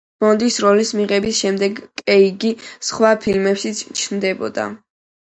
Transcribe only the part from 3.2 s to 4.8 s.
ფილმებშიც ჩნდებოდა.